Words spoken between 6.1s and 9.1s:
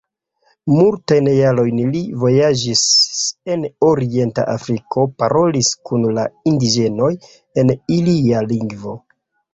la indiĝenoj en ilia lingvo.